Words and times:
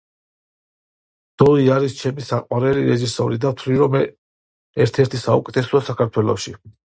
დოი 1.41 1.67
არის 1.73 1.97
ჩემი 1.99 2.25
საყვარელი 2.29 2.87
რეჟისორი 2.87 3.39
და 3.45 3.51
ვთვლი 3.53 3.77
რომ 3.83 3.99
ერთ-ერთი 4.01 5.23
საუკეთესოა 5.27 5.85
საქართველოში. 5.91 6.57